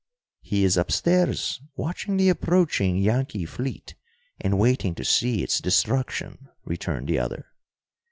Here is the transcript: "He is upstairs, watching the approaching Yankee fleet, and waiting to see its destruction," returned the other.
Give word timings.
"He 0.41 0.63
is 0.63 0.77
upstairs, 0.77 1.61
watching 1.75 2.17
the 2.17 2.29
approaching 2.29 2.97
Yankee 2.97 3.45
fleet, 3.45 3.93
and 4.39 4.57
waiting 4.57 4.95
to 4.95 5.05
see 5.05 5.43
its 5.43 5.59
destruction," 5.59 6.49
returned 6.65 7.07
the 7.07 7.19
other. 7.19 7.45